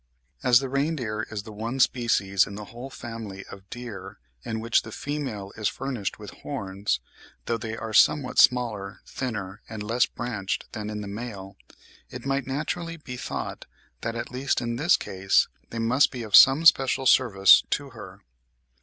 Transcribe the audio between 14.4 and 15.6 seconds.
in this case,